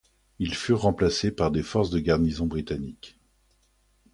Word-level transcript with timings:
Ils 0.39 0.55
furent 0.55 0.81
remplacés 0.81 1.29
par 1.29 1.51
des 1.51 1.61
forces 1.61 1.91
de 1.91 1.99
garnison 1.99 2.47
britannique. 2.47 3.19